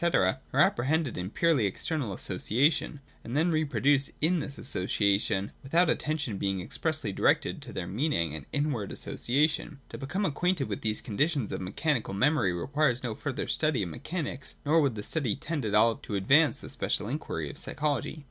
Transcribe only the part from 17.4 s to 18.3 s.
of psychology.